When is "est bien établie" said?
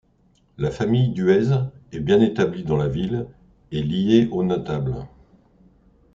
1.91-2.63